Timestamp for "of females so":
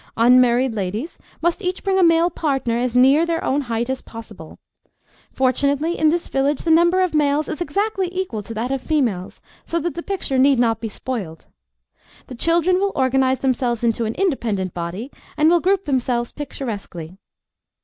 8.71-9.79